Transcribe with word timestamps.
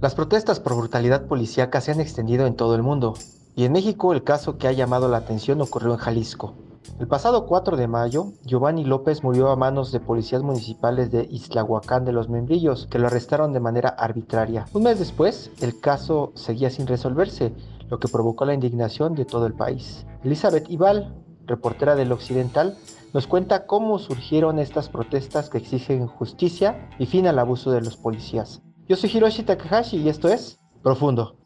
Las 0.00 0.14
protestas 0.14 0.60
por 0.60 0.76
brutalidad 0.76 1.26
policíaca 1.26 1.80
se 1.80 1.90
han 1.90 2.00
extendido 2.00 2.46
en 2.46 2.54
todo 2.54 2.76
el 2.76 2.84
mundo, 2.84 3.14
y 3.56 3.64
en 3.64 3.72
México 3.72 4.12
el 4.12 4.22
caso 4.22 4.56
que 4.56 4.68
ha 4.68 4.72
llamado 4.72 5.08
la 5.08 5.16
atención 5.16 5.60
ocurrió 5.60 5.90
en 5.90 5.98
Jalisco. 5.98 6.54
El 7.00 7.08
pasado 7.08 7.46
4 7.46 7.76
de 7.76 7.88
mayo, 7.88 8.32
Giovanni 8.44 8.84
López 8.84 9.24
murió 9.24 9.50
a 9.50 9.56
manos 9.56 9.90
de 9.90 9.98
policías 9.98 10.44
municipales 10.44 11.10
de 11.10 11.26
Islahuacán 11.28 12.04
de 12.04 12.12
los 12.12 12.28
Membrillos, 12.28 12.86
que 12.88 13.00
lo 13.00 13.08
arrestaron 13.08 13.52
de 13.52 13.58
manera 13.58 13.88
arbitraria. 13.88 14.66
Un 14.72 14.84
mes 14.84 15.00
después, 15.00 15.50
el 15.60 15.80
caso 15.80 16.30
seguía 16.36 16.70
sin 16.70 16.86
resolverse, 16.86 17.52
lo 17.90 17.98
que 17.98 18.06
provocó 18.06 18.44
la 18.44 18.54
indignación 18.54 19.16
de 19.16 19.24
todo 19.24 19.46
el 19.46 19.54
país. 19.54 20.06
Elizabeth 20.22 20.70
Ibal, 20.70 21.12
reportera 21.44 21.96
del 21.96 22.12
Occidental, 22.12 22.76
nos 23.12 23.26
cuenta 23.26 23.66
cómo 23.66 23.98
surgieron 23.98 24.60
estas 24.60 24.88
protestas 24.88 25.50
que 25.50 25.58
exigen 25.58 26.06
justicia 26.06 26.88
y 27.00 27.06
fin 27.06 27.26
al 27.26 27.40
abuso 27.40 27.72
de 27.72 27.80
los 27.80 27.96
policías. 27.96 28.62
Yo 28.88 28.96
soy 28.96 29.10
Hiroshi 29.10 29.42
Takahashi 29.42 29.98
y 29.98 30.08
esto 30.08 30.28
es 30.28 30.58
Profundo. 30.82 31.36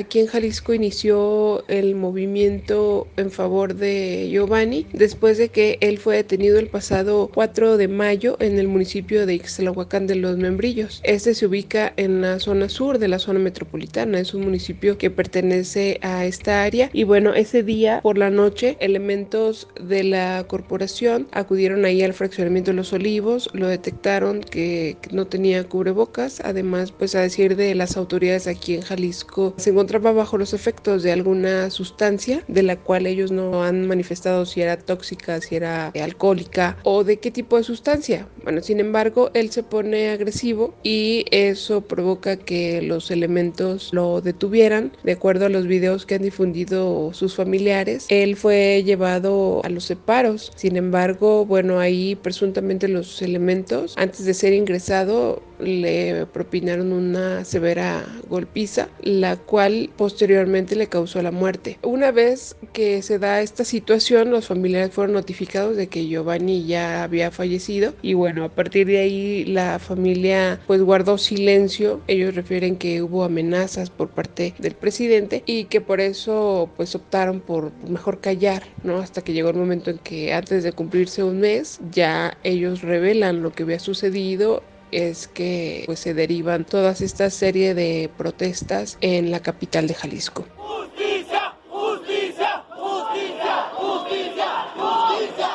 Aquí 0.00 0.18
en 0.18 0.28
Jalisco 0.28 0.72
inició 0.72 1.62
el 1.68 1.94
movimiento 1.94 3.06
en 3.18 3.30
favor 3.30 3.74
de 3.74 4.30
Giovanni 4.32 4.86
después 4.94 5.36
de 5.36 5.50
que 5.50 5.76
él 5.82 5.98
fue 5.98 6.16
detenido 6.16 6.58
el 6.58 6.68
pasado 6.68 7.30
4 7.34 7.76
de 7.76 7.86
mayo 7.86 8.38
en 8.40 8.58
el 8.58 8.66
municipio 8.66 9.26
de 9.26 9.34
Ixtlahuacán 9.34 10.06
de 10.06 10.14
los 10.14 10.38
Membrillos. 10.38 11.02
Este 11.04 11.34
se 11.34 11.44
ubica 11.44 11.92
en 11.98 12.22
la 12.22 12.38
zona 12.38 12.70
sur 12.70 12.98
de 12.98 13.08
la 13.08 13.18
zona 13.18 13.40
metropolitana, 13.40 14.18
es 14.18 14.32
un 14.32 14.40
municipio 14.40 14.96
que 14.96 15.10
pertenece 15.10 15.98
a 16.00 16.24
esta 16.24 16.62
área 16.62 16.88
y 16.94 17.04
bueno, 17.04 17.34
ese 17.34 17.62
día 17.62 18.00
por 18.02 18.16
la 18.16 18.30
noche 18.30 18.78
elementos 18.80 19.68
de 19.78 20.02
la 20.04 20.46
corporación 20.48 21.28
acudieron 21.30 21.84
ahí 21.84 22.00
al 22.02 22.14
fraccionamiento 22.14 22.70
de 22.70 22.78
los 22.78 22.94
olivos, 22.94 23.50
lo 23.52 23.68
detectaron 23.68 24.40
que 24.40 24.96
no 25.12 25.26
tenía 25.26 25.62
cubrebocas, 25.64 26.40
además 26.40 26.90
pues 26.90 27.14
a 27.14 27.20
decir 27.20 27.54
de 27.54 27.74
las 27.74 27.98
autoridades 27.98 28.46
aquí 28.46 28.76
en 28.76 28.80
Jalisco 28.80 29.52
se 29.58 29.72
encontraba 29.90 30.12
bajo 30.16 30.38
los 30.38 30.54
efectos 30.54 31.02
de 31.02 31.10
alguna 31.10 31.68
sustancia 31.68 32.44
de 32.46 32.62
la 32.62 32.76
cual 32.76 33.08
ellos 33.08 33.32
no 33.32 33.64
han 33.64 33.88
manifestado 33.88 34.46
si 34.46 34.62
era 34.62 34.76
tóxica, 34.76 35.40
si 35.40 35.56
era 35.56 35.88
alcohólica 35.88 36.76
o 36.84 37.02
de 37.02 37.18
qué 37.18 37.32
tipo 37.32 37.56
de 37.56 37.64
sustancia. 37.64 38.28
Bueno, 38.44 38.62
sin 38.62 38.78
embargo, 38.78 39.32
él 39.34 39.50
se 39.50 39.64
pone 39.64 40.10
agresivo 40.10 40.74
y 40.84 41.24
eso 41.32 41.80
provoca 41.80 42.36
que 42.36 42.82
los 42.82 43.10
elementos 43.10 43.90
lo 43.92 44.20
detuvieran. 44.20 44.92
De 45.02 45.12
acuerdo 45.12 45.46
a 45.46 45.48
los 45.48 45.66
videos 45.66 46.06
que 46.06 46.14
han 46.14 46.22
difundido 46.22 47.12
sus 47.12 47.34
familiares, 47.34 48.06
él 48.10 48.36
fue 48.36 48.84
llevado 48.84 49.60
a 49.64 49.68
los 49.70 49.84
separos. 49.84 50.52
Sin 50.54 50.76
embargo, 50.76 51.44
bueno, 51.44 51.80
ahí 51.80 52.14
presuntamente 52.14 52.86
los 52.86 53.22
elementos, 53.22 53.94
antes 53.96 54.24
de 54.24 54.34
ser 54.34 54.52
ingresado, 54.52 55.42
le 55.58 56.26
propinaron 56.26 56.92
una 56.92 57.44
severa 57.44 58.04
golpiza, 58.28 58.88
la 59.02 59.36
cual 59.36 59.69
posteriormente 59.96 60.76
le 60.76 60.88
causó 60.88 61.22
la 61.22 61.30
muerte. 61.30 61.78
Una 61.82 62.10
vez 62.10 62.56
que 62.72 63.02
se 63.02 63.18
da 63.18 63.40
esta 63.40 63.64
situación, 63.64 64.30
los 64.30 64.46
familiares 64.46 64.92
fueron 64.92 65.14
notificados 65.14 65.76
de 65.76 65.88
que 65.88 66.06
Giovanni 66.06 66.66
ya 66.66 67.02
había 67.02 67.30
fallecido 67.30 67.94
y 68.02 68.14
bueno, 68.14 68.44
a 68.44 68.48
partir 68.48 68.86
de 68.86 68.98
ahí 68.98 69.44
la 69.44 69.78
familia 69.78 70.60
pues 70.66 70.82
guardó 70.82 71.18
silencio. 71.18 72.00
Ellos 72.06 72.34
refieren 72.34 72.76
que 72.76 73.02
hubo 73.02 73.24
amenazas 73.24 73.90
por 73.90 74.08
parte 74.08 74.54
del 74.58 74.74
presidente 74.74 75.42
y 75.46 75.64
que 75.64 75.80
por 75.80 76.00
eso 76.00 76.70
pues 76.76 76.94
optaron 76.94 77.40
por 77.40 77.72
mejor 77.88 78.20
callar, 78.20 78.62
¿no? 78.82 78.98
Hasta 78.98 79.22
que 79.22 79.32
llegó 79.32 79.50
el 79.50 79.56
momento 79.56 79.90
en 79.90 79.98
que 79.98 80.32
antes 80.32 80.62
de 80.62 80.72
cumplirse 80.72 81.22
un 81.22 81.40
mes 81.40 81.80
ya 81.90 82.36
ellos 82.44 82.82
revelan 82.82 83.42
lo 83.42 83.52
que 83.52 83.62
había 83.62 83.78
sucedido 83.78 84.62
es 84.92 85.28
que 85.28 85.84
pues, 85.86 86.00
se 86.00 86.14
derivan 86.14 86.64
todas 86.64 87.00
esta 87.00 87.30
serie 87.30 87.74
de 87.74 88.10
protestas 88.16 88.98
en 89.00 89.30
la 89.30 89.40
capital 89.40 89.86
de 89.86 89.94
Jalisco. 89.94 90.46
¡Justicia! 90.56 91.54
¡Justicia! 91.68 92.64
¡Justicia! 92.68 93.70
¡Justicia! 93.74 94.46
¡Justicia! 94.74 95.46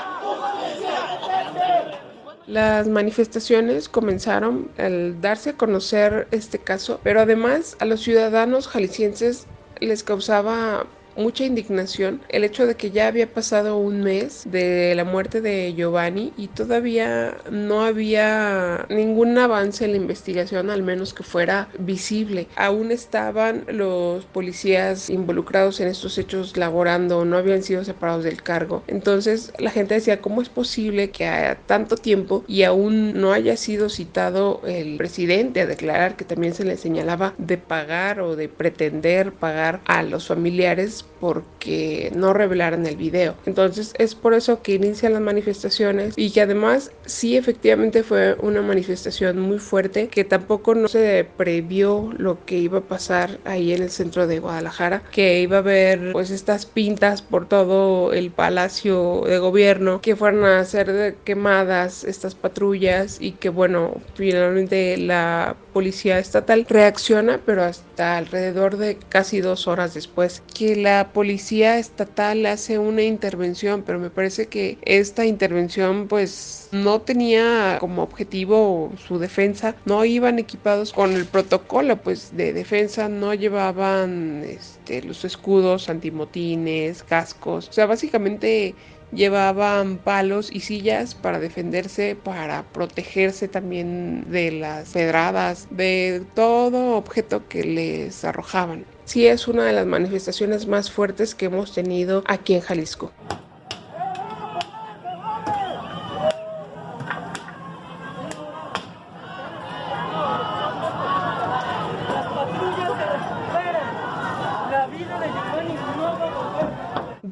Las 2.48 2.88
manifestaciones 2.88 3.90
comenzaron 3.90 4.72
al 4.78 5.20
darse 5.20 5.50
a 5.52 5.58
conocer 5.58 6.28
este 6.32 6.60
caso, 6.60 7.00
pero 7.04 7.20
además 7.20 7.76
a 7.80 7.86
los 7.86 8.02
ciudadanos 8.02 8.68
jaliscienses 8.68 9.48
les 9.82 10.04
causaba 10.04 10.88
mucha 11.16 11.46
indignación 11.46 12.22
el 12.30 12.44
hecho 12.44 12.66
de 12.68 12.76
que 12.76 12.92
ya 12.92 13.08
había 13.08 13.32
pasado 13.32 13.78
un 13.78 14.02
mes 14.02 14.44
de 14.46 14.94
la 14.96 15.04
muerte 15.04 15.42
de 15.42 15.74
Giovanni 15.76 16.34
y 16.38 16.48
todavía 16.48 17.38
no 17.52 17.82
había 17.82 18.86
ningún 18.90 19.38
avance 19.38 19.86
en 19.86 19.92
la 19.92 19.98
investigación, 19.98 20.70
al 20.70 20.84
menos 20.84 21.14
que 21.14 21.24
fuera 21.24 21.70
visible. 21.80 22.48
Aún 22.56 22.92
estaban 22.92 23.66
los 23.68 24.26
policías 24.26 25.10
involucrados 25.10 25.80
en 25.80 25.88
estos 25.88 26.18
hechos 26.18 26.58
laborando, 26.58 27.26
no 27.26 27.38
habían 27.38 27.64
sido 27.64 27.84
separados 27.84 28.24
del 28.24 28.42
cargo. 28.44 28.84
Entonces 28.88 29.54
la 29.58 29.72
gente 29.72 29.96
decía, 29.96 30.22
¿cómo 30.22 30.42
es 30.42 30.50
posible 30.50 31.12
que 31.12 31.26
haya 31.26 31.56
tanto 31.66 31.96
tiempo 31.96 32.44
y 32.48 32.64
aún 32.64 33.20
no 33.20 33.34
haya 33.34 33.58
sido 33.58 33.90
citado 33.90 34.62
el 34.66 34.98
presidente 34.98 35.62
a 35.62 35.66
declarar 35.66 36.16
que 36.16 36.26
también 36.26 36.54
se 36.54 36.66
le 36.66 36.78
señalaba 36.78 37.34
de 37.38 37.58
pagar 37.58 38.20
o 38.20 38.36
de 38.36 38.50
pretender 38.50 39.32
pagar 39.32 39.82
a 39.86 40.04
los 40.04 40.28
familiares 40.28 41.05
porque 41.20 42.12
no 42.16 42.34
revelaron 42.34 42.86
el 42.86 42.98
video. 42.98 43.36
Entonces 43.46 43.94
es 43.98 44.16
por 44.16 44.34
eso 44.34 44.62
que 44.62 44.76
inician 44.76 45.14
las 45.14 45.22
manifestaciones 45.22 46.14
y 46.18 46.32
que 46.32 46.42
además 46.42 46.92
sí 47.06 47.38
efectivamente 47.38 48.04
fue 48.04 48.36
una 48.42 48.62
manifestación 48.62 49.40
muy 49.40 49.60
fuerte 49.60 50.08
que 50.08 50.24
tampoco 50.24 50.76
no 50.76 50.88
se 50.88 51.28
previó 51.38 52.14
lo 52.18 52.44
que 52.46 52.58
iba 52.58 52.80
a 52.80 52.82
pasar 52.82 53.40
ahí 53.46 53.74
en 53.74 53.84
el 53.84 53.90
centro 53.90 54.28
de 54.28 54.40
Guadalajara, 54.40 55.04
que 55.12 55.42
iba 55.42 55.58
a 55.58 55.60
haber 55.60 56.12
pues 56.12 56.32
estas 56.32 56.66
pintas 56.66 57.22
por 57.22 57.48
todo 57.48 58.14
el 58.14 58.32
palacio 58.32 59.24
de 59.26 59.40
gobierno, 59.40 60.02
que 60.02 60.16
fueran 60.16 60.46
a 60.46 60.64
ser 60.66 61.16
quemadas 61.24 62.04
estas 62.04 62.36
patrullas 62.36 63.18
y 63.20 63.32
que 63.32 63.50
bueno, 63.50 64.02
finalmente 64.16 64.98
la 64.98 65.56
policía 65.76 66.20
estatal 66.20 66.66
reacciona, 66.70 67.42
pero 67.46 67.62
hasta 67.62 68.16
alrededor 68.16 68.78
de 68.78 68.98
casi 69.10 69.42
dos 69.42 69.68
horas 69.68 69.94
después 69.94 70.42
que 70.54 70.78
la 70.78 71.10
policía 71.12 71.78
estatal 71.80 72.46
hace 72.46 72.80
una 72.80 73.02
intervención, 73.02 73.84
pero 73.86 74.00
me 74.00 74.10
parece 74.10 74.48
que 74.48 74.78
esta 74.84 75.26
intervención 75.26 76.08
pues 76.08 76.70
no 76.72 77.02
tenía 77.02 77.76
como 77.82 78.04
objetivo 78.04 78.94
su 79.06 79.20
defensa, 79.20 79.76
no 79.84 80.06
iban 80.06 80.40
equipados 80.40 80.94
con 80.94 81.12
el 81.12 81.26
protocolo 81.26 81.98
pues 81.98 82.38
de 82.38 82.54
defensa, 82.54 83.10
no 83.10 83.34
llevaban 83.34 84.46
este, 84.48 85.04
los 85.04 85.26
escudos 85.26 85.90
antimotines, 85.90 87.04
cascos, 87.04 87.68
o 87.68 87.74
sea, 87.74 87.86
básicamente 87.86 88.76
llevaban 89.16 89.98
palos 89.98 90.50
y 90.52 90.60
sillas 90.60 91.16
para 91.16 91.40
defenderse, 91.40 92.16
para 92.16 92.64
protegerse 92.64 93.48
también 93.48 94.26
de 94.30 94.52
las 94.52 94.90
pedradas, 94.90 95.68
de 95.72 96.24
todo 96.34 96.96
objeto 96.98 97.48
que 97.48 97.64
les 97.64 98.24
arrojaban. 98.24 98.86
Sí 99.06 99.28
es 99.28 99.48
una 99.48 99.66
de 99.66 99.74
las 99.74 99.86
manifestaciones 99.86 100.68
más 100.68 100.92
fuertes 100.92 101.36
que 101.36 101.46
hemos 101.46 101.74
tenido 101.74 102.24
aquí 102.26 102.56
en 102.56 102.62
Jalisco. 102.62 103.12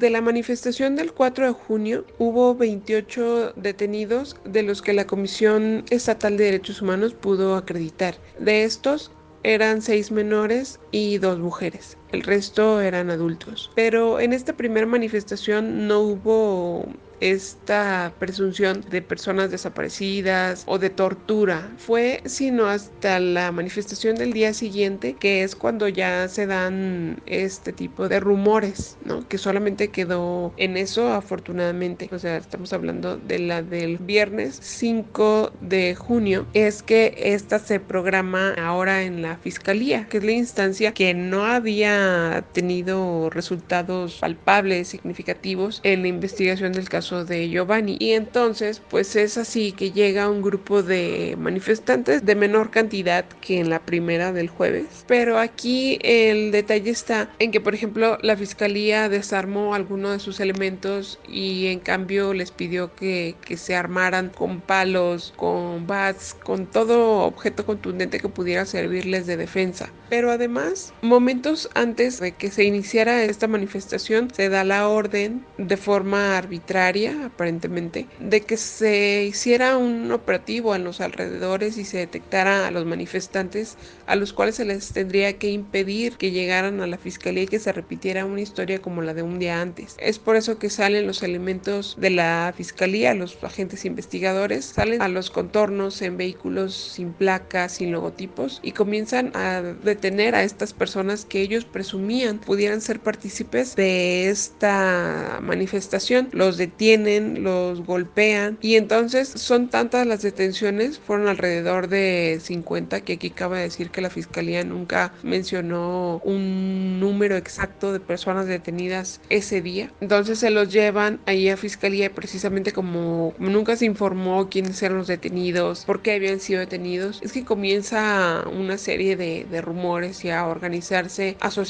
De 0.04 0.10
la 0.10 0.20
manifestación 0.20 0.96
del 0.96 1.14
4 1.14 1.46
de 1.46 1.52
junio 1.54 2.04
hubo 2.18 2.54
28 2.54 3.54
detenidos 3.56 4.36
de 4.44 4.62
los 4.62 4.82
que 4.82 4.92
la 4.92 5.06
Comisión 5.06 5.82
Estatal 5.88 6.36
de 6.36 6.44
Derechos 6.44 6.82
Humanos 6.82 7.14
pudo 7.14 7.56
acreditar. 7.56 8.14
De 8.38 8.64
estos, 8.64 9.10
eran 9.44 9.80
seis 9.80 10.10
menores 10.10 10.78
y 10.90 11.16
dos 11.16 11.38
mujeres. 11.38 11.96
El 12.14 12.22
resto 12.22 12.80
eran 12.80 13.10
adultos. 13.10 13.72
Pero 13.74 14.20
en 14.20 14.32
esta 14.32 14.56
primera 14.56 14.86
manifestación 14.86 15.88
no 15.88 15.98
hubo 16.00 16.86
esta 17.24 18.12
presunción 18.18 18.84
de 18.90 19.00
personas 19.00 19.50
desaparecidas 19.50 20.64
o 20.66 20.78
de 20.78 20.90
tortura. 20.90 21.72
Fue 21.78 22.20
sino 22.26 22.66
hasta 22.66 23.18
la 23.18 23.50
manifestación 23.50 24.16
del 24.16 24.32
día 24.34 24.52
siguiente, 24.52 25.14
que 25.14 25.42
es 25.42 25.56
cuando 25.56 25.88
ya 25.88 26.28
se 26.28 26.46
dan 26.46 27.22
este 27.26 27.72
tipo 27.72 28.08
de 28.08 28.20
rumores, 28.20 28.98
¿no? 29.04 29.26
Que 29.26 29.38
solamente 29.38 29.88
quedó 29.88 30.52
en 30.58 30.76
eso 30.76 31.12
afortunadamente. 31.12 32.10
O 32.12 32.18
sea, 32.18 32.36
estamos 32.36 32.74
hablando 32.74 33.16
de 33.16 33.38
la 33.38 33.62
del 33.62 33.98
viernes 33.98 34.58
5 34.62 35.52
de 35.62 35.94
junio. 35.94 36.46
Es 36.52 36.82
que 36.82 37.14
esta 37.16 37.58
se 37.58 37.80
programa 37.80 38.54
ahora 38.54 39.02
en 39.02 39.22
la 39.22 39.36
fiscalía, 39.38 40.06
que 40.08 40.18
es 40.18 40.24
la 40.24 40.32
instancia 40.32 40.92
que 40.92 41.14
no 41.14 41.44
había 41.44 42.03
tenido 42.52 43.30
resultados 43.30 44.18
palpables, 44.20 44.88
significativos 44.88 45.80
en 45.82 46.02
la 46.02 46.08
investigación 46.08 46.72
del 46.72 46.88
caso 46.88 47.24
de 47.24 47.48
Giovanni. 47.48 47.96
Y 48.00 48.12
entonces, 48.12 48.82
pues 48.90 49.16
es 49.16 49.38
así 49.38 49.72
que 49.72 49.92
llega 49.92 50.28
un 50.28 50.42
grupo 50.42 50.82
de 50.82 51.36
manifestantes 51.38 52.24
de 52.24 52.34
menor 52.34 52.70
cantidad 52.70 53.24
que 53.40 53.60
en 53.60 53.70
la 53.70 53.80
primera 53.80 54.32
del 54.32 54.48
jueves. 54.48 55.04
Pero 55.06 55.38
aquí 55.38 55.98
el 56.02 56.50
detalle 56.52 56.90
está 56.90 57.30
en 57.38 57.50
que, 57.50 57.60
por 57.60 57.74
ejemplo, 57.74 58.18
la 58.22 58.36
fiscalía 58.36 59.08
desarmó 59.08 59.74
algunos 59.74 60.12
de 60.12 60.18
sus 60.18 60.40
elementos 60.40 61.18
y 61.28 61.66
en 61.66 61.80
cambio 61.80 62.34
les 62.34 62.50
pidió 62.50 62.94
que, 62.94 63.34
que 63.44 63.56
se 63.56 63.76
armaran 63.76 64.30
con 64.30 64.60
palos, 64.60 65.32
con 65.36 65.86
bats, 65.86 66.34
con 66.42 66.66
todo 66.66 67.22
objeto 67.24 67.64
contundente 67.66 68.20
que 68.20 68.28
pudiera 68.28 68.64
servirles 68.66 69.26
de 69.26 69.36
defensa. 69.36 69.90
Pero 70.10 70.30
además, 70.30 70.92
momentos 71.02 71.68
antes 71.74 71.93
de 71.96 72.32
que 72.32 72.50
se 72.50 72.64
iniciara 72.64 73.22
esta 73.24 73.46
manifestación, 73.46 74.28
se 74.34 74.48
da 74.48 74.64
la 74.64 74.88
orden 74.88 75.44
de 75.58 75.76
forma 75.76 76.36
arbitraria 76.36 77.26
aparentemente, 77.26 78.06
de 78.18 78.40
que 78.40 78.56
se 78.56 79.24
hiciera 79.24 79.76
un 79.76 80.10
operativo 80.10 80.74
en 80.74 80.84
los 80.84 81.00
alrededores 81.00 81.78
y 81.78 81.84
se 81.84 81.98
detectara 81.98 82.66
a 82.66 82.70
los 82.70 82.84
manifestantes 82.84 83.76
a 84.06 84.16
los 84.16 84.32
cuales 84.32 84.56
se 84.56 84.64
les 84.64 84.92
tendría 84.92 85.38
que 85.38 85.50
impedir 85.50 86.16
que 86.16 86.30
llegaran 86.30 86.80
a 86.80 86.86
la 86.86 86.98
fiscalía 86.98 87.44
y 87.44 87.46
que 87.46 87.58
se 87.58 87.72
repitiera 87.72 88.24
una 88.24 88.40
historia 88.40 88.80
como 88.80 89.02
la 89.02 89.14
de 89.14 89.22
un 89.22 89.38
día 89.38 89.60
antes. 89.60 89.96
Es 89.98 90.18
por 90.18 90.36
eso 90.36 90.58
que 90.58 90.70
salen 90.70 91.06
los 91.06 91.22
elementos 91.22 91.96
de 91.98 92.10
la 92.10 92.52
fiscalía, 92.56 93.14
los 93.14 93.42
agentes 93.42 93.84
investigadores, 93.84 94.64
salen 94.64 95.00
a 95.00 95.08
los 95.08 95.30
contornos 95.30 96.02
en 96.02 96.16
vehículos 96.16 96.74
sin 96.74 97.12
placas, 97.12 97.72
sin 97.72 97.92
logotipos 97.92 98.60
y 98.62 98.72
comienzan 98.72 99.30
a 99.34 99.62
detener 99.62 100.34
a 100.34 100.42
estas 100.42 100.72
personas 100.72 101.24
que 101.24 101.40
ellos 101.40 101.64
presumían 101.84 102.38
pudieran 102.38 102.80
ser 102.80 102.98
partícipes 102.98 103.76
de 103.76 104.30
esta 104.30 105.38
manifestación. 105.42 106.30
Los 106.32 106.56
detienen 106.56 107.44
los 107.44 107.84
golpean 107.84 108.56
y 108.62 108.76
entonces 108.76 109.28
son 109.28 109.68
tantas 109.68 110.06
las 110.06 110.22
detenciones, 110.22 110.98
fueron 110.98 111.28
alrededor 111.28 111.88
de 111.88 112.38
50 112.40 113.02
que 113.02 113.14
aquí 113.14 113.32
acaba 113.32 113.58
de 113.58 113.64
decir 113.64 113.90
que 113.90 114.00
la 114.00 114.08
fiscalía 114.08 114.64
nunca 114.64 115.12
mencionó 115.22 116.22
un 116.24 117.00
número 117.00 117.36
exacto 117.36 117.92
de 117.92 118.00
personas 118.00 118.46
detenidas 118.46 119.20
ese 119.28 119.60
día. 119.60 119.92
Entonces 120.00 120.38
se 120.38 120.48
los 120.48 120.72
llevan 120.72 121.20
ahí 121.26 121.50
a 121.50 121.58
fiscalía 121.58 122.14
precisamente 122.14 122.72
como, 122.72 123.34
nunca 123.38 123.76
se 123.76 123.84
informó 123.84 124.48
quiénes 124.48 124.82
eran 124.82 124.96
los 124.96 125.06
detenidos, 125.06 125.84
por 125.84 126.00
qué 126.00 126.12
habían 126.12 126.40
sido 126.40 126.60
detenidos. 126.60 127.20
Es 127.22 127.32
que 127.32 127.44
comienza 127.44 128.42
una 128.48 128.78
serie 128.78 129.16
de, 129.16 129.46
de 129.50 129.60
rumores 129.60 130.24
y 130.24 130.30
a 130.30 130.46
organizarse 130.46 131.36
asociaciones 131.40 131.63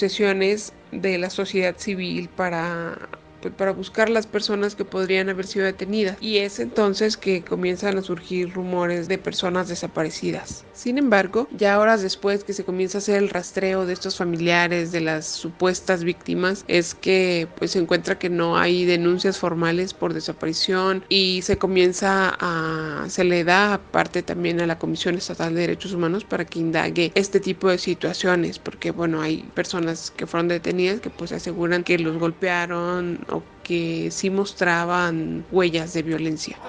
de 0.92 1.18
la 1.18 1.30
sociedad 1.30 1.76
civil 1.76 2.28
para 2.28 3.08
para 3.52 3.72
buscar 3.72 4.08
las 4.08 4.26
personas 4.26 4.74
que 4.74 4.84
podrían 4.84 5.28
haber 5.28 5.46
sido 5.46 5.64
detenidas 5.64 6.16
y 6.20 6.38
es 6.38 6.58
entonces 6.58 7.16
que 7.16 7.42
comienzan 7.42 7.98
a 7.98 8.02
surgir 8.02 8.52
rumores 8.52 9.08
de 9.08 9.18
personas 9.18 9.68
desaparecidas. 9.68 10.64
Sin 10.72 10.98
embargo, 10.98 11.48
ya 11.56 11.78
horas 11.78 12.02
después 12.02 12.44
que 12.44 12.52
se 12.52 12.64
comienza 12.64 12.98
a 12.98 13.00
hacer 13.00 13.22
el 13.22 13.30
rastreo 13.30 13.86
de 13.86 13.92
estos 13.92 14.16
familiares 14.16 14.92
de 14.92 15.00
las 15.00 15.26
supuestas 15.26 16.04
víctimas 16.04 16.64
es 16.68 16.94
que 16.94 17.48
pues 17.56 17.72
se 17.72 17.78
encuentra 17.78 18.18
que 18.18 18.30
no 18.30 18.56
hay 18.56 18.84
denuncias 18.84 19.38
formales 19.38 19.94
por 19.94 20.14
desaparición 20.14 21.04
y 21.08 21.42
se 21.42 21.58
comienza 21.58 22.36
a 22.38 23.06
se 23.08 23.24
le 23.24 23.44
da 23.44 23.74
aparte 23.74 24.22
también 24.22 24.60
a 24.60 24.66
la 24.66 24.78
Comisión 24.78 25.16
Estatal 25.16 25.54
de 25.54 25.62
Derechos 25.62 25.92
Humanos 25.92 26.24
para 26.24 26.44
que 26.44 26.58
indague 26.58 27.12
este 27.14 27.40
tipo 27.40 27.68
de 27.68 27.78
situaciones 27.78 28.58
porque 28.58 28.90
bueno, 28.90 29.20
hay 29.20 29.42
personas 29.54 30.10
que 30.10 30.26
fueron 30.26 30.48
detenidas 30.48 31.00
que 31.00 31.10
pues 31.10 31.32
aseguran 31.32 31.84
que 31.84 31.98
los 31.98 32.18
golpearon 32.18 33.24
que 33.62 34.10
sí 34.10 34.30
mostraban 34.30 35.46
huellas 35.50 35.92
de 35.92 36.02
violencia. 36.02 36.62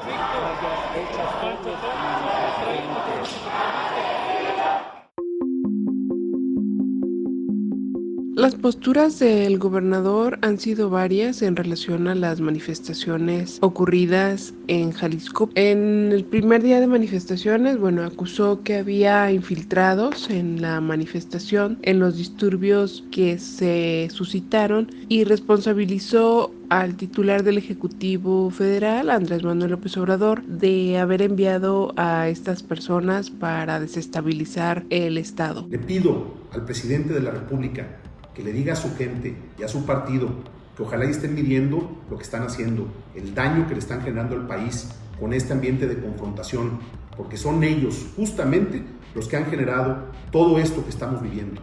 Las 8.46 8.54
posturas 8.54 9.18
del 9.18 9.58
gobernador 9.58 10.38
han 10.44 10.60
sido 10.60 10.92
varias 10.92 11.42
en 11.42 11.56
relación 11.56 12.08
a 12.08 12.14
las 12.14 12.42
manifestaciones 12.42 13.58
ocurridas 13.62 14.54
en 14.68 14.92
Jalisco. 14.92 15.50
En 15.56 16.12
el 16.12 16.26
primer 16.26 16.62
día 16.62 16.80
de 16.80 16.86
manifestaciones, 16.86 17.80
bueno, 17.80 18.04
acusó 18.04 18.62
que 18.62 18.76
había 18.76 19.32
infiltrados 19.32 20.30
en 20.30 20.62
la 20.62 20.80
manifestación, 20.80 21.80
en 21.82 21.98
los 21.98 22.18
disturbios 22.18 23.04
que 23.12 23.40
se 23.40 24.10
suscitaron 24.12 24.92
y 25.10 25.24
responsabilizó 25.24 26.54
al 26.70 26.98
titular 26.98 27.42
del 27.42 27.58
Ejecutivo 27.58 28.52
Federal, 28.52 29.10
Andrés 29.10 29.42
Manuel 29.42 29.72
López 29.72 29.98
Obrador, 29.98 30.44
de 30.44 31.00
haber 31.00 31.24
enviado 31.24 31.96
a 31.98 32.30
estas 32.30 32.62
personas 32.62 33.32
para 33.32 33.80
desestabilizar 33.80 34.86
el 34.92 35.18
Estado. 35.18 35.66
Le 35.68 35.80
pido 35.80 36.36
al 36.52 36.64
presidente 36.64 37.12
de 37.12 37.22
la 37.22 37.32
República 37.32 37.88
que 38.36 38.44
le 38.44 38.54
diga 38.54 38.74
a 38.74 38.76
su 38.76 38.96
gente 38.96 39.36
y 39.58 39.64
a 39.64 39.68
su 39.68 39.86
partido 39.86 40.30
que 40.76 40.84
ojalá 40.84 41.06
estén 41.06 41.34
midiendo 41.34 41.98
lo 42.10 42.18
que 42.18 42.24
están 42.24 42.44
haciendo, 42.44 42.88
el 43.16 43.34
daño 43.34 43.66
que 43.68 43.74
le 43.74 43.80
están 43.80 44.02
generando 44.02 44.36
al 44.36 44.46
país 44.46 44.90
con 45.20 45.34
este 45.34 45.54
ambiente 45.54 45.88
de 45.88 46.00
confrontación, 46.00 46.80
porque 47.16 47.38
son 47.38 47.64
ellos 47.64 48.08
justamente 48.18 48.84
los 49.16 49.28
que 49.28 49.38
han 49.38 49.46
generado 49.46 49.98
todo 50.32 50.60
esto 50.60 50.84
que 50.84 50.90
estamos 50.90 51.22
viviendo. 51.22 51.62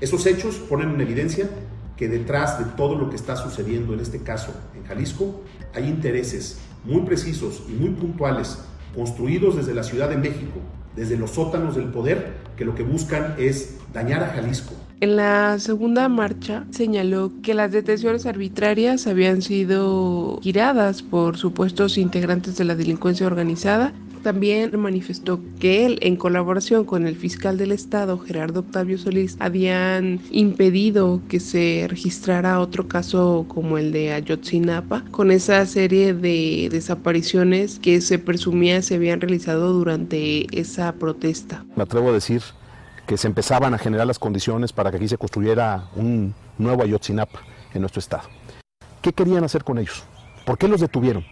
Esos 0.00 0.24
hechos 0.26 0.56
ponen 0.56 0.90
en 0.90 1.00
evidencia 1.00 1.50
que 1.96 2.08
detrás 2.08 2.58
de 2.58 2.64
todo 2.76 2.94
lo 2.94 3.10
que 3.10 3.16
está 3.16 3.36
sucediendo 3.36 3.92
en 3.92 4.00
este 4.00 4.20
caso 4.20 4.54
en 4.74 4.84
Jalisco 4.84 5.42
hay 5.74 5.88
intereses 5.88 6.58
muy 6.84 7.02
precisos 7.02 7.64
y 7.68 7.72
muy 7.72 7.90
puntuales 7.90 8.58
construidos 8.94 9.56
desde 9.56 9.74
la 9.74 9.82
Ciudad 9.82 10.08
de 10.08 10.16
México, 10.16 10.60
desde 10.96 11.16
los 11.16 11.32
sótanos 11.32 11.76
del 11.76 11.86
poder, 11.86 12.32
que 12.56 12.64
lo 12.64 12.74
que 12.74 12.82
buscan 12.82 13.34
es 13.38 13.76
dañar 13.92 14.22
a 14.22 14.28
Jalisco, 14.28 14.74
en 15.00 15.16
la 15.16 15.58
segunda 15.58 16.10
marcha 16.10 16.66
señaló 16.72 17.32
que 17.42 17.54
las 17.54 17.72
detenciones 17.72 18.26
arbitrarias 18.26 19.06
habían 19.06 19.40
sido 19.40 20.38
giradas 20.42 21.00
por 21.02 21.38
supuestos 21.38 21.96
integrantes 21.96 22.58
de 22.58 22.64
la 22.64 22.74
delincuencia 22.74 23.26
organizada. 23.26 23.94
También 24.22 24.78
manifestó 24.78 25.40
que 25.58 25.86
él, 25.86 25.98
en 26.02 26.16
colaboración 26.16 26.84
con 26.84 27.06
el 27.06 27.16
fiscal 27.16 27.56
del 27.56 27.72
estado, 27.72 28.18
Gerardo 28.18 28.60
Octavio 28.60 28.98
Solís, 28.98 29.36
habían 29.40 30.20
impedido 30.30 31.22
que 31.28 31.40
se 31.40 31.86
registrara 31.88 32.60
otro 32.60 32.86
caso 32.86 33.46
como 33.48 33.78
el 33.78 33.92
de 33.92 34.12
Ayotzinapa, 34.12 35.04
con 35.10 35.30
esa 35.30 35.64
serie 35.64 36.12
de 36.12 36.68
desapariciones 36.70 37.78
que 37.78 38.00
se 38.00 38.18
presumía 38.18 38.82
se 38.82 38.96
habían 38.96 39.20
realizado 39.20 39.72
durante 39.72 40.46
esa 40.58 40.92
protesta. 40.92 41.64
Me 41.74 41.84
atrevo 41.84 42.10
a 42.10 42.12
decir 42.12 42.42
que 43.06 43.16
se 43.16 43.26
empezaban 43.26 43.74
a 43.74 43.78
generar 43.78 44.06
las 44.06 44.18
condiciones 44.18 44.72
para 44.72 44.90
que 44.90 44.98
aquí 44.98 45.08
se 45.08 45.18
construyera 45.18 45.88
un 45.96 46.34
nuevo 46.58 46.82
Ayotzinapa 46.82 47.40
en 47.72 47.80
nuestro 47.80 48.00
estado. 48.00 48.28
¿Qué 49.00 49.12
querían 49.12 49.44
hacer 49.44 49.64
con 49.64 49.78
ellos? 49.78 50.04
¿Por 50.44 50.58
qué 50.58 50.68
los 50.68 50.80
detuvieron? 50.80 51.24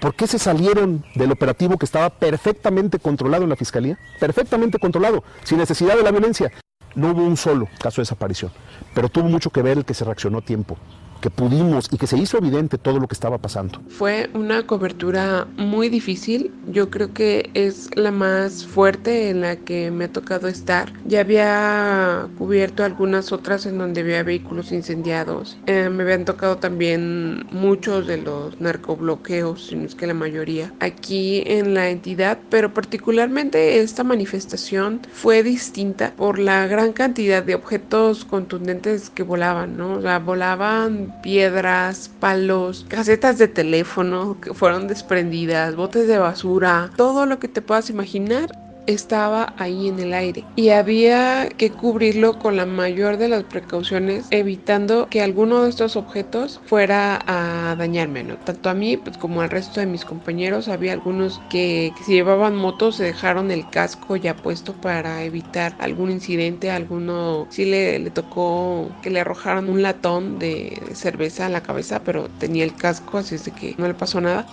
¿Por 0.00 0.14
qué 0.14 0.26
se 0.26 0.38
salieron 0.38 1.04
del 1.14 1.30
operativo 1.30 1.78
que 1.78 1.84
estaba 1.84 2.10
perfectamente 2.10 2.98
controlado 2.98 3.44
en 3.44 3.50
la 3.50 3.56
fiscalía? 3.56 3.98
Perfectamente 4.18 4.78
controlado, 4.78 5.22
sin 5.44 5.58
necesidad 5.58 5.96
de 5.96 6.02
la 6.02 6.10
violencia. 6.10 6.50
No 6.94 7.12
hubo 7.12 7.22
un 7.22 7.36
solo 7.36 7.68
caso 7.80 8.00
de 8.00 8.02
desaparición, 8.02 8.50
pero 8.94 9.08
tuvo 9.08 9.28
mucho 9.28 9.50
que 9.50 9.62
ver 9.62 9.78
el 9.78 9.84
que 9.84 9.94
se 9.94 10.04
reaccionó 10.04 10.38
a 10.38 10.42
tiempo. 10.42 10.76
Que 11.22 11.30
pudimos 11.30 11.88
y 11.90 11.96
que 11.96 12.06
se 12.06 12.18
hizo 12.18 12.36
evidente 12.36 12.76
todo 12.76 12.98
lo 12.98 13.06
que 13.06 13.14
estaba 13.14 13.38
pasando. 13.38 13.80
Fue 13.88 14.28
una 14.34 14.66
cobertura 14.66 15.46
muy 15.56 15.88
difícil, 15.88 16.52
yo 16.70 16.90
creo 16.90 17.14
que 17.14 17.50
es 17.54 17.88
la 17.96 18.10
más 18.10 18.66
fuerte 18.66 19.30
en 19.30 19.40
la 19.40 19.56
que 19.56 19.90
me 19.90 20.04
ha 20.04 20.12
tocado 20.12 20.48
estar. 20.48 20.92
Ya 21.06 21.20
había 21.20 22.28
cubierto 22.36 22.84
algunas 22.84 23.32
otras 23.32 23.64
en 23.66 23.78
donde 23.78 24.00
había 24.00 24.22
vehículos 24.24 24.72
incendiados. 24.72 25.56
Eh, 25.66 25.88
me 25.88 26.02
habían 26.02 26.24
tocado 26.24 26.56
también 26.56 27.46
muchos 27.52 28.06
de 28.06 28.18
los 28.18 28.60
narcobloqueos, 28.60 29.68
si 29.68 29.76
no 29.76 29.86
es 29.86 29.94
que 29.94 30.08
la 30.08 30.14
mayoría, 30.14 30.72
aquí 30.80 31.44
en 31.46 31.74
la 31.74 31.88
entidad, 31.88 32.38
pero 32.50 32.74
particularmente 32.74 33.80
esta 33.80 34.02
manifestación 34.02 35.00
fue 35.12 35.44
distinta 35.44 36.12
por 36.16 36.40
la 36.40 36.66
gran 36.66 36.92
cantidad 36.92 37.44
de 37.44 37.54
objetos 37.54 38.24
contundentes 38.24 39.08
que 39.10 39.22
volaban, 39.22 39.76
¿no? 39.76 39.94
O 39.94 40.02
sea, 40.02 40.18
volaban 40.18 41.11
piedras, 41.20 42.10
palos, 42.20 42.86
casetas 42.88 43.38
de 43.38 43.48
teléfono 43.48 44.40
que 44.40 44.54
fueron 44.54 44.88
desprendidas, 44.88 45.76
botes 45.76 46.08
de 46.08 46.18
basura, 46.18 46.90
todo 46.96 47.26
lo 47.26 47.38
que 47.38 47.48
te 47.48 47.62
puedas 47.62 47.90
imaginar 47.90 48.50
estaba 48.86 49.54
ahí 49.58 49.88
en 49.88 49.98
el 49.98 50.14
aire 50.14 50.44
y 50.56 50.70
había 50.70 51.48
que 51.48 51.70
cubrirlo 51.72 52.38
con 52.38 52.56
la 52.56 52.66
mayor 52.66 53.16
de 53.16 53.28
las 53.28 53.44
precauciones 53.44 54.26
evitando 54.30 55.08
que 55.08 55.22
alguno 55.22 55.62
de 55.64 55.70
estos 55.70 55.96
objetos 55.96 56.60
fuera 56.64 57.20
a 57.26 57.76
dañarme, 57.76 58.24
¿no? 58.24 58.38
Tanto 58.38 58.70
a 58.70 58.74
mí 58.74 58.96
pues, 58.96 59.16
como 59.18 59.42
al 59.42 59.50
resto 59.50 59.80
de 59.80 59.86
mis 59.86 60.04
compañeros 60.04 60.68
había 60.68 60.92
algunos 60.92 61.40
que, 61.48 61.92
si 62.04 62.12
llevaban 62.12 62.56
motos 62.56 62.96
se 62.96 63.04
dejaron 63.04 63.50
el 63.50 63.68
casco 63.70 64.16
ya 64.16 64.36
puesto 64.36 64.80
para 64.80 65.24
evitar 65.24 65.74
algún 65.78 66.10
incidente, 66.10 66.70
alguno 66.70 67.46
sí 67.50 67.64
le, 67.64 67.98
le 67.98 68.10
tocó 68.10 68.98
que 69.00 69.10
le 69.10 69.20
arrojaran 69.20 69.68
un 69.68 69.82
latón 69.82 70.38
de 70.38 70.90
cerveza 70.94 71.46
en 71.46 71.52
la 71.52 71.62
cabeza 71.62 72.02
pero 72.04 72.30
tenía 72.38 72.64
el 72.64 72.76
casco 72.76 73.18
así 73.18 73.34
es 73.36 73.44
de 73.44 73.52
que 73.52 73.74
no 73.78 73.86
le 73.86 73.94
pasó 73.94 74.20
nada. 74.20 74.48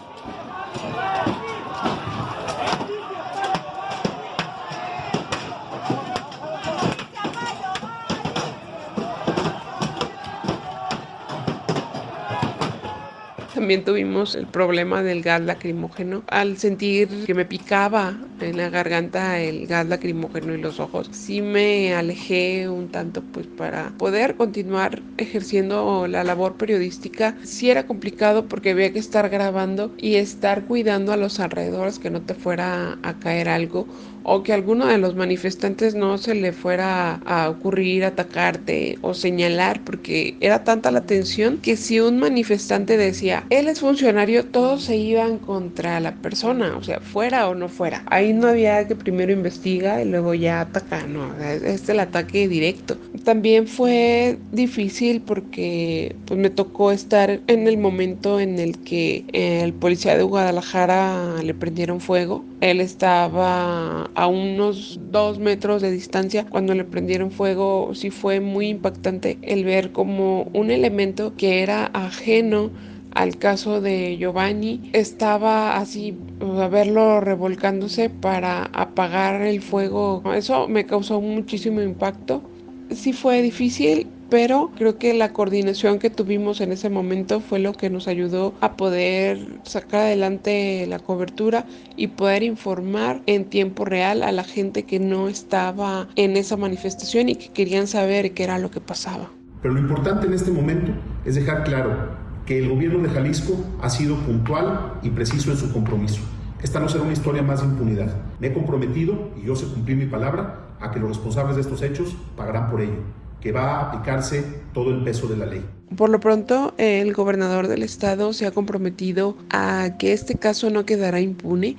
También 13.59 13.83
tuvimos 13.83 14.35
el 14.35 14.47
problema 14.49 15.03
del 15.03 15.21
gas 15.21 15.41
lacrimógeno. 15.41 16.23
Al 16.27 16.57
sentir 16.57 17.25
que 17.25 17.33
me 17.33 17.43
picaba 17.45 18.29
en 18.39 18.55
la 18.55 18.69
garganta 18.69 19.41
el 19.41 19.67
gas 19.67 19.85
lacrimógeno 19.85 20.53
y 20.53 20.57
los 20.59 20.79
ojos, 20.79 21.09
sí 21.11 21.41
me 21.41 21.93
alejé 21.93 22.69
un 22.69 22.89
tanto 22.89 23.27
pues 23.29 23.47
para 23.47 23.97
poder 23.97 24.37
continuar 24.37 25.03
ejerciendo 25.17 26.07
la 26.07 26.23
labor 26.23 26.55
periodística. 26.55 27.37
Sí 27.43 27.69
era 27.69 27.85
complicado 27.85 28.47
porque 28.47 28.69
había 28.71 28.93
que 28.93 28.99
estar 28.99 29.27
grabando 29.29 29.93
y 29.97 30.15
estar 30.15 30.65
cuidando 30.65 31.11
a 31.11 31.17
los 31.17 31.39
alrededores 31.41 31.99
que 31.99 32.09
no 32.11 32.23
te 32.23 32.35
fuera 32.35 32.99
a 33.03 33.19
caer 33.19 33.49
algo 33.49 33.89
o 34.31 34.43
que 34.43 34.53
alguno 34.53 34.86
de 34.86 35.00
los 35.00 35.15
manifestantes 35.15 35.95
no 35.95 36.17
se 36.19 36.36
le 36.36 36.53
fuera 36.53 37.15
a 37.25 37.50
ocurrir 37.50 38.05
atacarte 38.05 39.00
o 39.01 39.13
señalar 39.15 39.81
porque 39.83 40.36
era 40.39 40.63
tanta 40.63 40.91
la 40.91 41.01
tensión 41.01 41.57
que 41.57 41.75
si 41.75 42.00
un 42.00 42.19
manifestante 42.19 42.95
decía 42.95 43.43
él 43.50 43.67
es 43.67 43.79
funcionario 43.79 44.45
todos 44.45 44.83
se 44.83 44.98
iban 44.98 45.39
contra 45.39 46.00
la 46.00 46.13
persona 46.13 46.77
o 46.77 46.83
sea 46.83 47.00
fuera 47.00 47.50
o 47.50 47.55
no 47.55 47.69
fuera. 47.69 48.03
Ahí 48.07 48.33
no 48.33 48.48
había 48.48 48.88
que 48.88 48.95
primero 48.95 49.31
investiga 49.31 50.01
y 50.01 50.05
luego 50.05 50.33
ya 50.33 50.62
ataca 50.62 51.05
no 51.07 51.33
es 51.43 51.89
el 51.89 52.00
ataque 52.00 52.48
directo. 52.48 52.98
También 53.24 53.67
fue 53.67 54.38
difícil 54.51 55.21
porque 55.21 56.15
pues 56.25 56.39
me 56.39 56.50
tocó 56.50 56.91
estar 56.91 57.39
en 57.48 57.67
el 57.67 57.77
momento 57.77 58.39
en 58.39 58.59
el 58.59 58.77
que 58.79 59.25
el 59.33 59.74
policía 59.74 60.15
de 60.15 60.24
Guadalajara 60.24 61.41
le 61.43 61.53
prendieron 61.53 62.00
fuego. 62.00 62.45
Él 62.62 62.81
estaba 62.81 64.09
a 64.19 64.27
unos 64.27 64.99
dos 65.11 65.39
metros 65.39 65.81
de 65.81 65.91
distancia 65.91 66.45
cuando 66.49 66.73
le 66.75 66.83
prendieron 66.83 67.31
fuego. 67.31 67.91
Sí 67.93 68.09
fue 68.09 68.41
muy 68.41 68.67
impactante 68.67 69.38
el 69.41 69.63
ver 69.63 69.91
como 69.91 70.43
un 70.53 70.71
elemento 70.71 71.33
que 71.38 71.63
era 71.63 71.85
ajeno 71.93 72.69
al 73.11 73.38
caso 73.38 73.81
de 73.81 74.17
Giovanni 74.17 74.89
estaba 74.93 75.77
así 75.77 76.15
a 76.41 76.67
verlo 76.67 77.21
revolcándose 77.21 78.09
para 78.09 78.65
apagar 78.65 79.41
el 79.41 79.61
fuego. 79.61 80.21
Eso 80.33 80.67
me 80.67 80.85
causó 80.85 81.21
muchísimo 81.21 81.81
impacto. 81.81 82.43
Sí 82.91 83.13
fue 83.13 83.41
difícil, 83.41 84.07
pero 84.29 84.71
creo 84.75 84.98
que 84.98 85.13
la 85.13 85.33
coordinación 85.33 85.98
que 85.98 86.09
tuvimos 86.09 86.62
en 86.62 86.71
ese 86.71 86.89
momento 86.89 87.39
fue 87.39 87.59
lo 87.59 87.74
que 87.74 87.89
nos 87.89 88.07
ayudó 88.07 88.53
a 88.62 88.77
poder 88.77 89.39
sacar 89.63 90.01
adelante 90.01 90.86
la 90.88 91.00
cobertura 91.00 91.65
y 91.95 92.07
poder 92.07 92.43
informar 92.43 93.21
en 93.25 93.45
tiempo 93.45 93.86
real 93.86 94.21
a 94.21 94.31
la 94.31 94.43
gente 94.43 94.83
que 94.83 95.00
no 95.00 95.27
estaba 95.27 96.07
en 96.15 96.38
esa 96.38 96.57
manifestación 96.57 97.29
y 97.29 97.36
que 97.36 97.50
querían 97.50 97.88
saber 97.88 98.33
qué 98.33 98.43
era 98.43 98.59
lo 98.59 98.69
que 98.69 98.81
pasaba. 98.81 99.29
Pero 99.62 99.74
lo 99.74 99.79
importante 99.79 100.27
en 100.27 100.33
este 100.33 100.51
momento 100.51 100.91
es 101.25 101.36
dejar 101.36 101.63
claro 101.63 102.29
que 102.45 102.59
el 102.59 102.69
gobierno 102.69 103.00
de 103.00 103.09
Jalisco 103.09 103.55
ha 103.81 103.89
sido 103.89 104.15
puntual 104.17 105.00
y 105.01 105.09
preciso 105.09 105.51
en 105.51 105.57
su 105.57 105.74
compromiso. 105.74 106.21
Esta 106.62 106.79
no 106.79 106.89
será 106.89 107.03
una 107.03 107.13
historia 107.13 107.41
más 107.41 107.62
de 107.62 107.67
impunidad. 107.67 108.13
Me 108.39 108.48
he 108.48 108.53
comprometido, 108.53 109.31
y 109.41 109.45
yo 109.45 109.55
sé 109.55 109.65
cumplir 109.67 109.98
mi 109.98 110.05
palabra, 110.05 110.67
a 110.79 110.91
que 110.91 111.00
los 111.00 111.09
responsables 111.09 111.55
de 111.55 111.62
estos 111.62 111.81
hechos 111.81 112.15
pagarán 112.36 112.69
por 112.69 112.81
ello 112.81 113.03
que 113.41 113.51
va 113.51 113.77
a 113.77 113.88
aplicarse 113.88 114.43
todo 114.74 114.91
el 114.91 115.03
peso 115.03 115.27
de 115.27 115.38
la 115.38 115.46
ley. 115.46 115.65
Por 115.96 116.10
lo 116.10 116.19
pronto, 116.19 116.75
el 116.77 117.13
gobernador 117.13 117.67
del 117.67 117.81
estado 117.81 118.31
se 118.34 118.46
ha 118.46 118.51
comprometido 118.51 119.36
a 119.50 119.98
que 119.98 120.13
este 120.13 120.36
caso 120.36 120.69
no 120.69 120.86
quedará 120.86 121.19
impune, 121.19 121.77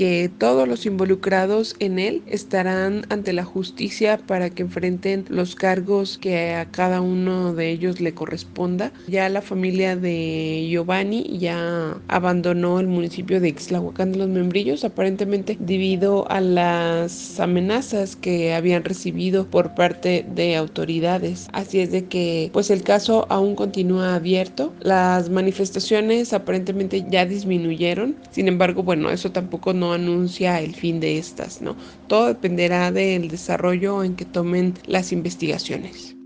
que 0.00 0.30
todos 0.38 0.66
los 0.66 0.86
involucrados 0.86 1.76
en 1.78 1.98
él 1.98 2.22
estarán 2.26 3.04
ante 3.10 3.34
la 3.34 3.44
justicia 3.44 4.16
para 4.16 4.48
que 4.48 4.62
enfrenten 4.62 5.26
los 5.28 5.54
cargos 5.54 6.16
que 6.16 6.54
a 6.54 6.64
cada 6.64 7.02
uno 7.02 7.52
de 7.52 7.70
ellos 7.70 8.00
le 8.00 8.14
corresponda. 8.14 8.92
Ya 9.08 9.28
la 9.28 9.42
familia 9.42 9.96
de 9.96 10.66
Giovanni 10.70 11.36
ya 11.38 11.98
abandonó 12.08 12.80
el 12.80 12.86
municipio 12.86 13.40
de 13.40 13.50
Ixlahuacán 13.50 14.12
de 14.12 14.20
los 14.20 14.30
Membrillos, 14.30 14.84
aparentemente 14.84 15.58
debido 15.60 16.26
a 16.30 16.40
las 16.40 17.38
amenazas 17.38 18.16
que 18.16 18.54
habían 18.54 18.84
recibido 18.84 19.48
por 19.50 19.74
parte 19.74 20.24
de 20.34 20.56
autoridades. 20.56 21.48
Así 21.52 21.78
es 21.78 21.92
de 21.92 22.06
que, 22.06 22.48
pues 22.54 22.70
el 22.70 22.84
caso 22.84 23.26
aún 23.28 23.54
continúa 23.54 24.14
abierto. 24.14 24.72
Las 24.80 25.28
manifestaciones 25.28 26.32
aparentemente 26.32 27.04
ya 27.10 27.26
disminuyeron. 27.26 28.16
Sin 28.30 28.48
embargo, 28.48 28.82
bueno, 28.82 29.10
eso 29.10 29.30
tampoco 29.30 29.74
no 29.74 29.89
anuncia 29.92 30.60
el 30.60 30.74
fin 30.74 31.00
de 31.00 31.18
estas, 31.18 31.60
¿no? 31.60 31.76
Todo 32.06 32.26
dependerá 32.28 32.92
del 32.92 33.28
desarrollo 33.28 34.04
en 34.04 34.16
que 34.16 34.24
tomen 34.26 34.74
las 34.86 35.12
investigaciones. 35.12 36.19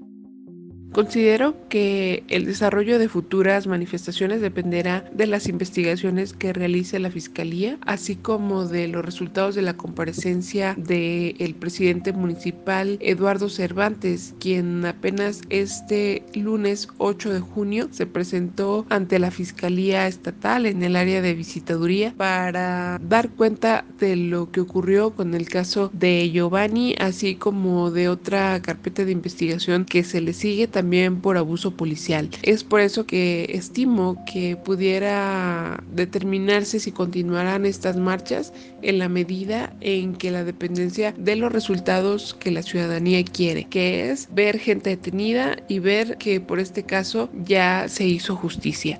Considero 0.94 1.56
que 1.68 2.22
el 2.28 2.44
desarrollo 2.44 3.00
de 3.00 3.08
futuras 3.08 3.66
manifestaciones 3.66 4.40
dependerá 4.40 5.04
de 5.12 5.26
las 5.26 5.48
investigaciones 5.48 6.32
que 6.32 6.52
realice 6.52 7.00
la 7.00 7.10
Fiscalía, 7.10 7.78
así 7.84 8.14
como 8.14 8.64
de 8.64 8.86
los 8.86 9.04
resultados 9.04 9.56
de 9.56 9.62
la 9.62 9.76
comparecencia 9.76 10.76
del 10.78 11.56
presidente 11.58 12.12
municipal 12.12 12.96
Eduardo 13.00 13.48
Cervantes, 13.48 14.36
quien 14.38 14.86
apenas 14.86 15.40
este 15.50 16.22
lunes 16.32 16.86
8 16.98 17.32
de 17.32 17.40
junio 17.40 17.88
se 17.90 18.06
presentó 18.06 18.86
ante 18.88 19.18
la 19.18 19.32
Fiscalía 19.32 20.06
Estatal 20.06 20.64
en 20.64 20.84
el 20.84 20.94
área 20.94 21.20
de 21.22 21.34
visitaduría 21.34 22.14
para 22.16 23.00
dar 23.02 23.30
cuenta 23.30 23.84
de 23.98 24.14
lo 24.14 24.52
que 24.52 24.60
ocurrió 24.60 25.10
con 25.10 25.34
el 25.34 25.48
caso 25.48 25.90
de 25.92 26.30
Giovanni, 26.30 26.94
así 27.00 27.34
como 27.34 27.90
de 27.90 28.08
otra 28.08 28.62
carpeta 28.62 29.04
de 29.04 29.10
investigación 29.10 29.86
que 29.86 30.04
se 30.04 30.20
le 30.20 30.32
sigue. 30.32 30.68
También 30.68 30.83
también 30.84 31.22
por 31.22 31.38
abuso 31.38 31.70
policial. 31.70 32.28
Es 32.42 32.62
por 32.62 32.80
eso 32.80 33.06
que 33.06 33.46
estimo 33.48 34.22
que 34.30 34.54
pudiera 34.54 35.82
determinarse 35.90 36.78
si 36.78 36.92
continuarán 36.92 37.64
estas 37.64 37.96
marchas 37.96 38.52
en 38.82 38.98
la 38.98 39.08
medida 39.08 39.72
en 39.80 40.14
que 40.14 40.30
la 40.30 40.44
dependencia 40.44 41.14
de 41.16 41.36
los 41.36 41.50
resultados 41.50 42.34
que 42.34 42.50
la 42.50 42.62
ciudadanía 42.62 43.24
quiere, 43.24 43.64
que 43.64 44.10
es 44.10 44.28
ver 44.30 44.58
gente 44.58 44.90
detenida 44.90 45.56
y 45.68 45.78
ver 45.78 46.18
que 46.18 46.38
por 46.38 46.60
este 46.60 46.82
caso 46.82 47.30
ya 47.46 47.88
se 47.88 48.06
hizo 48.06 48.36
justicia. 48.36 48.98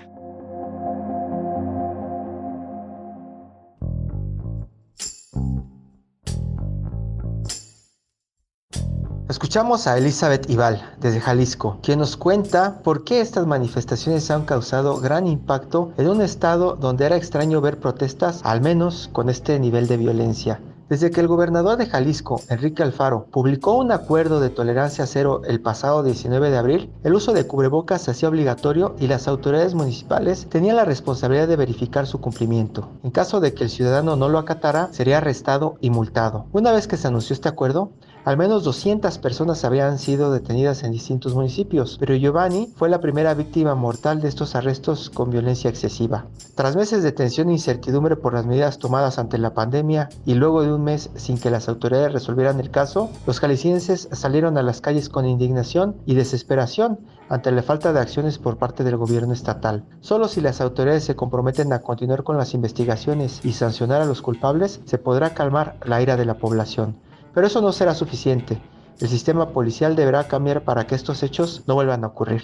Escuchamos 9.45 9.87
a 9.87 9.99
Elizabeth 9.99 10.49
Ibal 10.49 10.81
desde 10.99 11.21
Jalisco, 11.21 11.79
quien 11.83 11.99
nos 11.99 12.17
cuenta 12.17 12.79
por 12.83 13.05
qué 13.05 13.21
estas 13.21 13.47
manifestaciones 13.47 14.31
han 14.31 14.47
causado 14.47 14.97
gran 14.97 15.27
impacto 15.27 15.93
en 15.99 16.09
un 16.09 16.23
estado 16.23 16.77
donde 16.77 17.05
era 17.05 17.17
extraño 17.17 17.61
ver 17.61 17.79
protestas, 17.79 18.41
al 18.43 18.63
menos 18.63 19.11
con 19.13 19.29
este 19.29 19.61
nivel 19.61 19.87
de 19.87 19.99
violencia. 19.99 20.63
Desde 20.89 21.11
que 21.11 21.21
el 21.21 21.29
gobernador 21.29 21.79
de 21.79 21.87
Jalisco, 21.87 22.43
Enrique 22.51 22.83
Alfaro, 22.83 23.27
publicó 23.31 23.79
un 23.79 23.91
acuerdo 23.91 24.39
de 24.39 24.51
tolerancia 24.51 25.07
cero 25.07 25.41
el 25.47 25.61
pasado 25.61 26.03
19 26.03 26.51
de 26.51 26.59
abril, 26.59 26.93
el 27.05 27.15
uso 27.15 27.33
de 27.33 27.47
cubrebocas 27.47 28.03
se 28.03 28.11
hacía 28.11 28.29
obligatorio 28.29 28.95
y 29.01 29.07
las 29.07 29.27
autoridades 29.27 29.75
municipales 29.75 30.47
tenían 30.51 30.77
la 30.77 30.85
responsabilidad 30.85 31.49
de 31.49 31.57
verificar 31.57 32.07
su 32.07 32.21
cumplimiento. 32.21 32.91
En 33.03 33.11
caso 33.11 33.41
de 33.41 33.55
que 33.55 33.65
el 33.65 33.71
ciudadano 33.71 34.15
no 34.17 34.29
lo 34.29 34.39
acatara, 34.39 34.89
sería 34.93 35.19
arrestado 35.19 35.77
y 35.81 35.89
multado. 35.89 36.47
Una 36.53 36.71
vez 36.71 36.87
que 36.87 36.99
se 36.99 37.09
anunció 37.09 37.33
este 37.33 37.49
acuerdo, 37.49 37.93
al 38.25 38.39
menos 38.39 38.65
200 38.65 39.19
personas 39.19 39.65
habían 39.65 39.99
sido 39.99 40.33
detenidas 40.33 40.83
en 40.83 40.93
distintos 40.93 41.35
municipios, 41.35 41.99
pero 42.01 42.15
Giovanni 42.15 42.73
fue 42.75 42.89
la 42.89 43.01
primera 43.01 43.35
víctima 43.35 43.75
mortal 43.75 44.23
de 44.23 44.29
estos 44.29 44.55
arrestos 44.55 45.11
con 45.11 45.31
violencia 45.31 45.69
excesiva. 45.69 46.25
Tras 46.55 46.75
meses 46.75 47.03
de 47.03 47.13
tensión 47.13 47.51
e 47.51 47.53
incertidumbre 47.53 48.17
por 48.17 48.33
las 48.33 48.47
medidas 48.47 48.79
tomadas 48.79 49.19
ante 49.19 49.37
la 49.37 49.53
pandemia 49.53 50.09
y 50.25 50.35
luego 50.35 50.63
de 50.63 50.73
un 50.73 50.85
mes 50.85 51.11
sin 51.17 51.37
que 51.37 51.51
las 51.51 51.69
autoridades 51.69 52.13
resolvieran 52.15 52.61
el 52.61 52.71
caso, 52.71 53.11
los 53.27 53.41
jaliscienses 53.41 54.09
salieron 54.13 54.57
a 54.57 54.63
las 54.63 54.81
calles 54.81 55.11
con 55.11 55.27
indignación 55.27 55.97
y 56.07 56.15
desesperación 56.15 57.01
ante 57.29 57.51
la 57.53 57.63
falta 57.63 57.93
de 57.93 58.01
acciones 58.01 58.39
por 58.39 58.57
parte 58.57 58.85
del 58.85 58.97
gobierno 58.97 59.35
estatal. 59.35 59.85
Solo 60.01 60.29
si 60.29 60.41
las 60.41 60.63
autoridades 60.63 61.05
se 61.05 61.17
comprometen 61.17 61.75
a 61.75 61.81
continuar 61.81 62.23
con 62.23 62.39
las 62.39 62.55
investigaciones 62.55 63.45
y 63.45 63.53
sancionar 63.53 64.01
a 64.01 64.07
los 64.07 64.23
culpables, 64.23 64.81
se 64.87 64.97
podrá 64.97 65.35
calmar 65.35 65.77
la 65.85 66.01
ira 66.01 66.17
de 66.17 66.25
la 66.25 66.39
población. 66.39 66.97
Pero 67.35 67.47
eso 67.47 67.61
no 67.61 67.73
será 67.73 67.95
suficiente. 67.95 68.61
El 69.01 69.09
sistema 69.09 69.51
policial 69.51 69.97
deberá 69.97 70.29
cambiar 70.29 70.63
para 70.63 70.87
que 70.87 70.95
estos 70.95 71.23
hechos 71.23 71.65
no 71.67 71.75
vuelvan 71.75 72.05
a 72.05 72.09
ocurrir. 72.09 72.43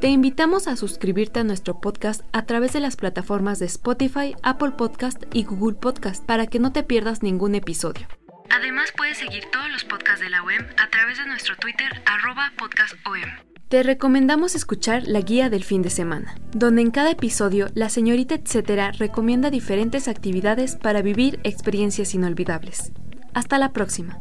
Te 0.00 0.08
invitamos 0.08 0.66
a 0.66 0.76
suscribirte 0.76 1.40
a 1.40 1.44
nuestro 1.44 1.78
podcast 1.78 2.22
a 2.32 2.46
través 2.46 2.72
de 2.72 2.80
las 2.80 2.96
plataformas 2.96 3.58
de 3.58 3.66
Spotify, 3.66 4.34
Apple 4.42 4.70
Podcast 4.70 5.22
y 5.34 5.44
Google 5.44 5.76
Podcast 5.76 6.24
para 6.24 6.46
que 6.46 6.58
no 6.58 6.72
te 6.72 6.82
pierdas 6.82 7.22
ningún 7.22 7.54
episodio. 7.54 8.08
Además 8.48 8.94
puedes 8.96 9.18
seguir 9.18 9.44
todos 9.52 9.70
los 9.70 9.84
podcasts 9.84 10.20
de 10.20 10.30
la 10.30 10.42
OEM 10.42 10.66
a 10.82 10.88
través 10.88 11.18
de 11.18 11.26
nuestro 11.26 11.54
Twitter 11.56 12.02
arroba 12.06 12.50
podcastom. 12.56 13.49
Te 13.70 13.84
recomendamos 13.84 14.56
escuchar 14.56 15.06
la 15.06 15.20
guía 15.20 15.48
del 15.48 15.62
fin 15.62 15.80
de 15.80 15.90
semana, 15.90 16.34
donde 16.50 16.82
en 16.82 16.90
cada 16.90 17.12
episodio 17.12 17.68
la 17.74 17.88
señorita 17.88 18.34
etcétera 18.34 18.90
recomienda 18.90 19.48
diferentes 19.48 20.08
actividades 20.08 20.74
para 20.74 21.02
vivir 21.02 21.38
experiencias 21.44 22.12
inolvidables. 22.12 22.90
Hasta 23.32 23.58
la 23.58 23.72
próxima. 23.72 24.20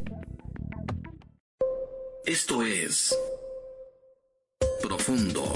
Esto 2.28 2.62
es 2.62 3.18
Profundo, 4.84 5.52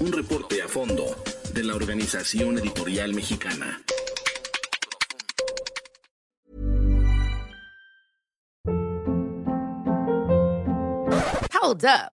un 0.00 0.12
reporte 0.12 0.60
a 0.60 0.68
fondo 0.68 1.16
de 1.54 1.64
la 1.64 1.76
Organización 1.76 2.58
Editorial 2.58 3.14
Mexicana. 3.14 3.80
Hold 11.58 11.86
up. 11.86 12.15